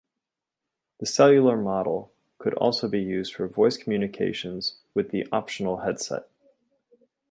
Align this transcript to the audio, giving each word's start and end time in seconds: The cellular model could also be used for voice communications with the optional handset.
The 0.99 1.05
cellular 1.05 1.55
model 1.55 2.11
could 2.39 2.55
also 2.55 2.87
be 2.87 3.01
used 3.03 3.35
for 3.35 3.47
voice 3.47 3.77
communications 3.77 4.79
with 4.95 5.11
the 5.11 5.27
optional 5.31 5.81
handset. 5.81 6.27